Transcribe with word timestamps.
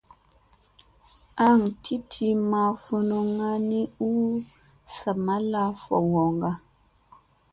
Aŋ 1.47 1.59
ti 1.83 1.95
ti 2.11 2.27
ma 2.49 2.63
funuŋŋa 2.83 3.51
ni 3.69 3.81
u 4.09 4.11
zamalla 4.97 5.63
vogoŋga. 5.81 6.51